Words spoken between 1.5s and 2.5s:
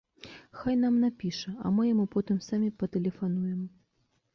а мы яму потым